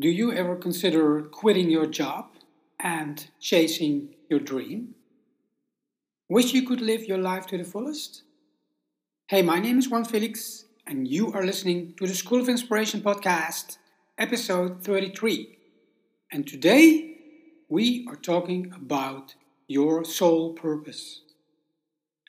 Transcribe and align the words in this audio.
Do 0.00 0.08
you 0.08 0.32
ever 0.32 0.56
consider 0.56 1.20
quitting 1.20 1.70
your 1.70 1.84
job 1.84 2.30
and 2.80 3.26
chasing 3.38 4.14
your 4.30 4.40
dream? 4.40 4.94
Wish 6.30 6.54
you 6.54 6.66
could 6.66 6.80
live 6.80 7.04
your 7.04 7.18
life 7.18 7.46
to 7.48 7.58
the 7.58 7.64
fullest? 7.64 8.22
Hey, 9.26 9.42
my 9.42 9.60
name 9.60 9.78
is 9.78 9.90
Juan 9.90 10.06
Felix, 10.06 10.64
and 10.86 11.06
you 11.06 11.30
are 11.34 11.44
listening 11.44 11.92
to 11.98 12.06
the 12.06 12.14
School 12.14 12.40
of 12.40 12.48
Inspiration 12.48 13.02
podcast, 13.02 13.76
episode 14.16 14.82
33. 14.82 15.58
And 16.32 16.48
today 16.48 17.18
we 17.68 18.06
are 18.08 18.16
talking 18.16 18.72
about 18.74 19.34
your 19.66 20.06
soul 20.06 20.54
purpose. 20.54 21.20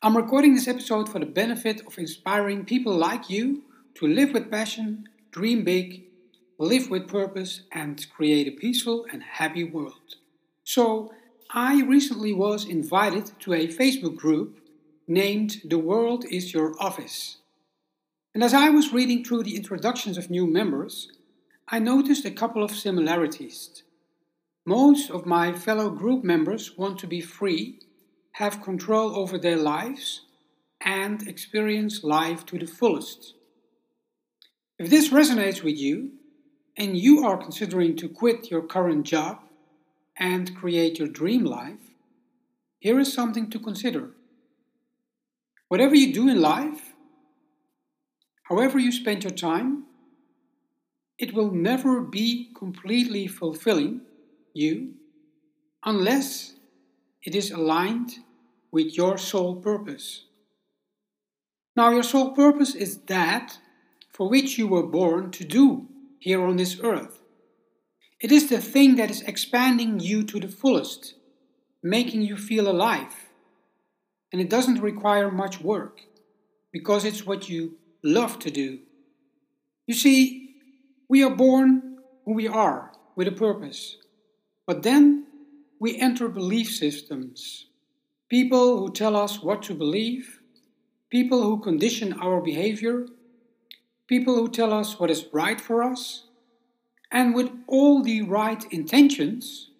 I'm 0.00 0.16
recording 0.16 0.54
this 0.54 0.68
episode 0.68 1.08
for 1.08 1.18
the 1.18 1.26
benefit 1.26 1.84
of 1.84 1.98
inspiring 1.98 2.64
people 2.64 2.96
like 2.96 3.28
you 3.28 3.64
to 3.96 4.06
live 4.06 4.32
with 4.32 4.48
passion, 4.48 5.08
dream 5.32 5.64
big, 5.64 6.07
live 6.58 6.90
with 6.90 7.06
purpose, 7.06 7.62
and 7.70 8.04
create 8.10 8.48
a 8.48 8.58
peaceful 8.60 9.06
and 9.12 9.22
happy 9.22 9.64
world. 9.64 10.16
So, 10.64 11.12
I 11.50 11.82
recently 11.82 12.32
was 12.32 12.66
invited 12.66 13.30
to 13.40 13.54
a 13.54 13.68
Facebook 13.68 14.16
group 14.16 14.58
named 15.06 15.62
The 15.64 15.78
World 15.78 16.24
is 16.30 16.52
Your 16.52 16.74
Office. 16.82 17.38
And 18.34 18.44
as 18.44 18.52
I 18.52 18.68
was 18.70 18.92
reading 18.92 19.24
through 19.24 19.44
the 19.44 19.56
introductions 19.56 20.18
of 20.18 20.30
new 20.30 20.46
members, 20.46 21.10
I 21.68 21.78
noticed 21.78 22.24
a 22.24 22.30
couple 22.30 22.62
of 22.62 22.72
similarities. 22.72 23.82
Most 24.66 25.10
of 25.10 25.24
my 25.24 25.52
fellow 25.52 25.88
group 25.90 26.24
members 26.24 26.76
want 26.76 26.98
to 26.98 27.06
be 27.06 27.20
free, 27.20 27.80
have 28.32 28.62
control 28.62 29.16
over 29.16 29.38
their 29.38 29.56
lives, 29.56 30.26
and 30.80 31.26
experience 31.26 32.04
life 32.04 32.44
to 32.46 32.58
the 32.58 32.66
fullest. 32.66 33.34
If 34.78 34.90
this 34.90 35.08
resonates 35.08 35.62
with 35.62 35.78
you, 35.78 36.12
and 36.78 36.96
you 36.96 37.26
are 37.26 37.36
considering 37.36 37.96
to 37.96 38.08
quit 38.08 38.52
your 38.52 38.62
current 38.62 39.04
job 39.04 39.40
and 40.16 40.56
create 40.56 40.98
your 40.98 41.08
dream 41.08 41.44
life, 41.44 41.96
here 42.78 43.00
is 43.00 43.12
something 43.12 43.50
to 43.50 43.58
consider. 43.58 44.10
Whatever 45.66 45.96
you 45.96 46.14
do 46.14 46.28
in 46.28 46.40
life, 46.40 46.94
however 48.44 48.78
you 48.78 48.92
spend 48.92 49.24
your 49.24 49.32
time, 49.32 49.84
it 51.18 51.34
will 51.34 51.50
never 51.50 52.00
be 52.00 52.50
completely 52.56 53.26
fulfilling 53.26 54.02
you 54.54 54.94
unless 55.84 56.54
it 57.24 57.34
is 57.34 57.50
aligned 57.50 58.18
with 58.70 58.96
your 58.96 59.18
soul 59.18 59.56
purpose. 59.56 60.26
Now, 61.74 61.90
your 61.90 62.04
soul 62.04 62.30
purpose 62.30 62.76
is 62.76 62.98
that 63.06 63.58
for 64.10 64.28
which 64.28 64.58
you 64.58 64.68
were 64.68 64.86
born 64.86 65.32
to 65.32 65.44
do 65.44 65.88
here 66.18 66.44
on 66.44 66.56
this 66.56 66.80
earth. 66.82 67.20
It 68.20 68.32
is 68.32 68.48
the 68.48 68.60
thing 68.60 68.96
that 68.96 69.10
is 69.10 69.22
expanding 69.22 70.00
you 70.00 70.24
to 70.24 70.40
the 70.40 70.48
fullest, 70.48 71.14
making 71.82 72.22
you 72.22 72.36
feel 72.36 72.68
alive. 72.68 73.14
And 74.32 74.40
it 74.40 74.50
doesn't 74.50 74.80
require 74.80 75.30
much 75.30 75.60
work, 75.60 76.00
because 76.72 77.04
it's 77.04 77.24
what 77.24 77.48
you 77.48 77.78
love 78.02 78.38
to 78.40 78.50
do. 78.50 78.80
You 79.86 79.94
see, 79.94 80.56
we 81.08 81.22
are 81.22 81.34
born 81.34 81.98
who 82.24 82.34
we 82.34 82.46
are 82.46 82.92
with 83.16 83.28
a 83.28 83.32
purpose, 83.32 83.96
but 84.66 84.82
then 84.82 85.26
we 85.80 85.98
enter 85.98 86.28
belief 86.28 86.74
systems. 86.74 87.66
People 88.28 88.78
who 88.78 88.92
tell 88.92 89.16
us 89.16 89.42
what 89.42 89.62
to 89.62 89.74
believe, 89.74 90.40
people 91.08 91.42
who 91.42 91.60
condition 91.60 92.12
our 92.14 92.42
behavior, 92.42 93.06
people 94.08 94.34
who 94.34 94.48
tell 94.48 94.72
us 94.72 94.98
what 94.98 95.10
is 95.10 95.26
right 95.32 95.60
for 95.60 95.82
us, 95.82 96.24
and 97.12 97.34
with 97.34 97.50
all 97.66 98.02
the 98.02 98.22
right 98.22 98.64
intentions, 98.72 99.70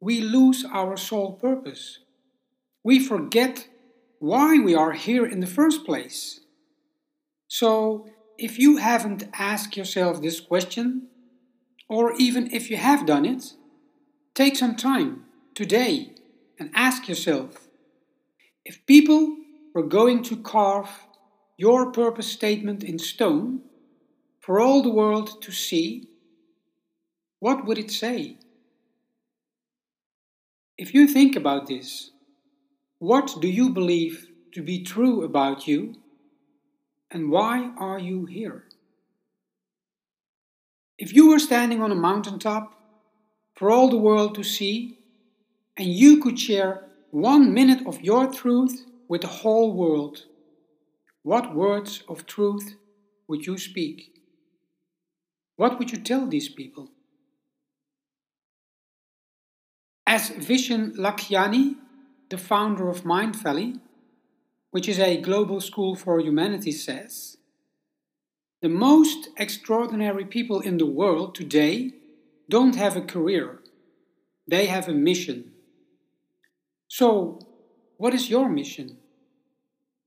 we 0.00 0.20
lose 0.20 0.64
our 0.64 0.96
soul 0.96 1.32
purpose. 1.32 2.00
We 2.84 2.98
forget 2.98 3.68
why 4.18 4.58
we 4.58 4.74
are 4.74 4.92
here 4.92 5.24
in 5.24 5.40
the 5.40 5.46
first 5.46 5.84
place. 5.84 6.40
So, 7.48 8.08
if 8.38 8.58
you 8.58 8.76
haven't 8.76 9.28
asked 9.32 9.76
yourself 9.76 10.20
this 10.20 10.40
question, 10.40 11.08
or 11.88 12.12
even 12.18 12.52
if 12.52 12.68
you 12.70 12.76
have 12.76 13.06
done 13.06 13.24
it, 13.24 13.54
take 14.34 14.56
some 14.56 14.76
time 14.76 15.24
today 15.54 16.12
and 16.58 16.70
ask 16.74 17.08
yourself 17.08 17.68
if 18.64 18.84
people 18.86 19.36
were 19.74 19.84
going 19.84 20.22
to 20.24 20.36
carve 20.36 20.90
your 21.56 21.90
purpose 21.90 22.30
statement 22.30 22.84
in 22.84 22.98
stone 22.98 23.62
for 24.40 24.60
all 24.60 24.82
the 24.82 24.90
world 24.90 25.42
to 25.42 25.52
see, 25.52 26.08
what 27.40 27.64
would 27.64 27.78
it 27.78 27.90
say? 27.90 28.36
If 30.78 30.92
you 30.92 31.06
think 31.06 31.36
about 31.36 31.66
this, 31.66 32.10
what 32.98 33.40
do 33.40 33.48
you 33.48 33.70
believe 33.70 34.28
to 34.52 34.62
be 34.62 34.82
true 34.82 35.22
about 35.22 35.66
you 35.66 35.94
and 37.10 37.30
why 37.30 37.72
are 37.78 37.98
you 37.98 38.26
here? 38.26 38.64
If 40.98 41.14
you 41.14 41.28
were 41.28 41.38
standing 41.38 41.82
on 41.82 41.92
a 41.92 41.94
mountaintop 41.94 42.72
for 43.54 43.70
all 43.70 43.90
the 43.90 43.98
world 43.98 44.34
to 44.34 44.44
see 44.44 44.98
and 45.76 45.88
you 45.88 46.22
could 46.22 46.38
share 46.38 46.84
one 47.10 47.52
minute 47.52 47.86
of 47.86 48.00
your 48.00 48.32
truth 48.32 48.84
with 49.08 49.22
the 49.22 49.26
whole 49.28 49.72
world, 49.72 50.24
what 51.26 51.56
words 51.56 52.04
of 52.06 52.24
truth 52.24 52.76
would 53.26 53.44
you 53.46 53.58
speak? 53.58 54.22
What 55.56 55.76
would 55.76 55.90
you 55.90 55.98
tell 55.98 56.24
these 56.24 56.48
people? 56.48 56.92
As 60.06 60.30
Vishen 60.30 60.94
Lakhiani, 60.94 61.74
the 62.30 62.38
founder 62.38 62.88
of 62.88 63.02
Mindvalley, 63.02 63.80
which 64.70 64.88
is 64.88 65.00
a 65.00 65.20
global 65.20 65.60
school 65.60 65.96
for 65.96 66.20
humanity, 66.20 66.70
says, 66.70 67.38
the 68.62 68.68
most 68.68 69.30
extraordinary 69.36 70.24
people 70.24 70.60
in 70.60 70.78
the 70.78 70.86
world 70.86 71.34
today 71.34 71.90
don't 72.48 72.76
have 72.76 72.96
a 72.96 73.00
career, 73.14 73.58
they 74.46 74.66
have 74.66 74.88
a 74.88 74.94
mission. 74.94 75.50
So, 76.86 77.40
what 77.96 78.14
is 78.14 78.30
your 78.30 78.48
mission? 78.48 78.98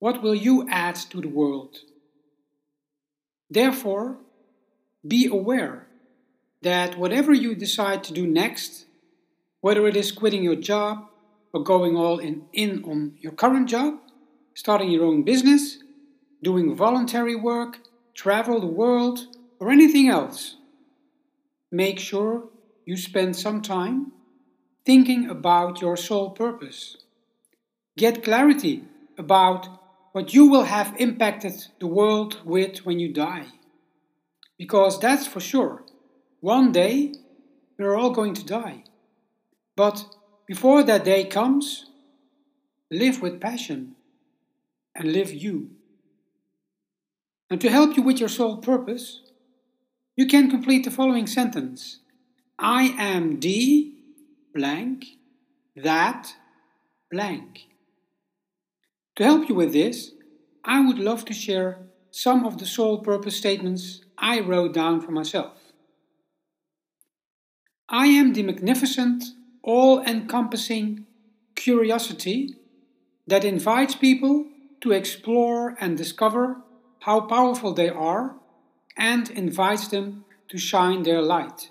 What 0.00 0.22
will 0.22 0.34
you 0.34 0.66
add 0.68 0.96
to 1.10 1.20
the 1.20 1.28
world? 1.28 1.76
Therefore, 3.50 4.16
be 5.06 5.26
aware 5.26 5.86
that 6.62 6.98
whatever 6.98 7.32
you 7.32 7.54
decide 7.54 8.02
to 8.04 8.12
do 8.12 8.26
next, 8.26 8.86
whether 9.60 9.86
it 9.86 9.96
is 9.96 10.10
quitting 10.10 10.42
your 10.42 10.56
job 10.56 11.06
or 11.52 11.62
going 11.62 11.96
all 11.96 12.18
in, 12.18 12.46
in 12.52 12.82
on 12.84 13.18
your 13.20 13.32
current 13.32 13.68
job, 13.68 13.98
starting 14.54 14.90
your 14.90 15.04
own 15.04 15.22
business, 15.22 15.78
doing 16.42 16.74
voluntary 16.74 17.36
work, 17.36 17.80
travel 18.14 18.58
the 18.58 18.66
world, 18.66 19.26
or 19.58 19.70
anything 19.70 20.08
else, 20.08 20.56
make 21.70 21.98
sure 21.98 22.44
you 22.86 22.96
spend 22.96 23.36
some 23.36 23.60
time 23.60 24.12
thinking 24.86 25.28
about 25.28 25.82
your 25.82 25.96
soul 25.96 26.30
purpose. 26.30 26.96
Get 27.98 28.24
clarity 28.24 28.84
about 29.18 29.79
what 30.12 30.34
you 30.34 30.46
will 30.46 30.64
have 30.64 30.94
impacted 30.98 31.66
the 31.78 31.86
world 31.86 32.38
with 32.44 32.84
when 32.84 32.98
you 32.98 33.12
die. 33.12 33.46
Because 34.58 34.98
that's 34.98 35.26
for 35.26 35.40
sure. 35.40 35.84
One 36.40 36.72
day, 36.72 37.14
we're 37.78 37.96
all 37.96 38.10
going 38.10 38.34
to 38.34 38.44
die. 38.44 38.84
But 39.76 40.04
before 40.46 40.82
that 40.82 41.04
day 41.04 41.24
comes, 41.24 41.86
live 42.90 43.22
with 43.22 43.40
passion 43.40 43.94
and 44.94 45.12
live 45.12 45.32
you. 45.32 45.70
And 47.48 47.60
to 47.60 47.70
help 47.70 47.96
you 47.96 48.02
with 48.02 48.20
your 48.20 48.28
soul 48.28 48.58
purpose, 48.58 49.22
you 50.16 50.26
can 50.26 50.50
complete 50.50 50.84
the 50.84 50.90
following 50.90 51.26
sentence 51.26 52.00
I 52.58 52.94
am 52.98 53.40
the 53.40 53.92
blank, 54.54 55.06
that 55.76 56.34
blank. 57.10 57.68
To 59.20 59.26
help 59.26 59.50
you 59.50 59.54
with 59.54 59.74
this, 59.74 60.12
I 60.64 60.80
would 60.80 60.98
love 60.98 61.26
to 61.26 61.34
share 61.34 61.82
some 62.10 62.46
of 62.46 62.56
the 62.56 62.64
soul 62.64 63.02
purpose 63.02 63.36
statements 63.36 64.00
I 64.16 64.40
wrote 64.40 64.72
down 64.72 65.02
for 65.02 65.10
myself. 65.10 65.58
I 67.90 68.06
am 68.06 68.32
the 68.32 68.42
magnificent, 68.42 69.24
all 69.62 70.00
encompassing 70.04 71.04
curiosity 71.54 72.54
that 73.26 73.44
invites 73.44 73.94
people 73.94 74.46
to 74.80 74.92
explore 74.92 75.76
and 75.78 75.98
discover 75.98 76.62
how 77.00 77.20
powerful 77.20 77.74
they 77.74 77.90
are 77.90 78.36
and 78.96 79.28
invites 79.28 79.88
them 79.88 80.24
to 80.48 80.56
shine 80.56 81.02
their 81.02 81.20
light. 81.20 81.68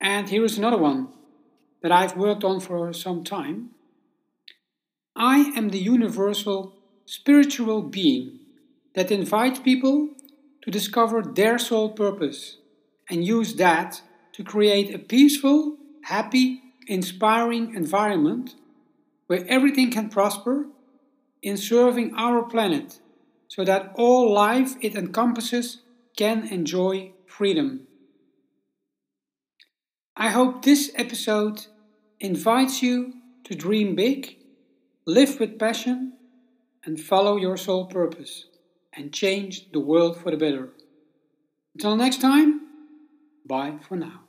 And 0.00 0.28
here 0.28 0.44
is 0.44 0.58
another 0.58 0.78
one 0.78 1.10
that 1.84 1.92
I've 1.92 2.16
worked 2.16 2.42
on 2.42 2.58
for 2.58 2.92
some 2.92 3.22
time. 3.22 3.76
I 5.20 5.52
am 5.54 5.68
the 5.68 5.78
universal 5.78 6.72
spiritual 7.04 7.82
being 7.82 8.38
that 8.94 9.10
invites 9.10 9.58
people 9.58 10.08
to 10.62 10.70
discover 10.70 11.20
their 11.20 11.58
soul 11.58 11.90
purpose 11.90 12.56
and 13.10 13.22
use 13.22 13.56
that 13.56 14.00
to 14.32 14.42
create 14.42 14.94
a 14.94 14.98
peaceful, 14.98 15.76
happy, 16.04 16.62
inspiring 16.86 17.74
environment 17.74 18.54
where 19.26 19.44
everything 19.46 19.90
can 19.90 20.08
prosper 20.08 20.68
in 21.42 21.58
serving 21.58 22.14
our 22.14 22.42
planet 22.42 23.00
so 23.46 23.62
that 23.62 23.92
all 23.96 24.32
life 24.32 24.74
it 24.80 24.94
encompasses 24.94 25.82
can 26.16 26.48
enjoy 26.48 27.12
freedom. 27.26 27.86
I 30.16 30.30
hope 30.30 30.62
this 30.64 30.90
episode 30.94 31.66
invites 32.20 32.82
you 32.82 33.12
to 33.44 33.54
dream 33.54 33.94
big, 33.94 34.39
live 35.06 35.40
with 35.40 35.58
passion, 35.58 36.14
and 36.84 37.00
follow 37.00 37.36
your 37.36 37.56
soul 37.56 37.86
purpose 37.86 38.46
and 38.92 39.12
change 39.12 39.70
the 39.72 39.80
world 39.80 40.16
for 40.16 40.30
the 40.30 40.36
better. 40.36 40.70
Until 41.74 41.96
next 41.96 42.20
time, 42.20 42.60
bye 43.46 43.78
for 43.86 43.96
now. 43.96 44.20